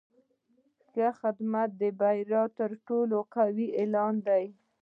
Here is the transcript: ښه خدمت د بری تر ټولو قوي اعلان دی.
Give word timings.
ښه 0.89 1.07
خدمت 1.19 1.69
د 1.81 1.83
بری 1.99 2.23
تر 2.59 2.71
ټولو 2.87 3.17
قوي 3.35 3.67
اعلان 3.81 4.13
دی. 4.27 4.45